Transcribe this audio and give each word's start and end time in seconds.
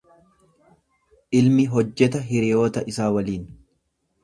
Ilmi 1.41 1.67
hojjeta 1.75 2.23
hiriyoota 2.31 2.85
isaa 2.95 3.13
waliin. 3.21 3.47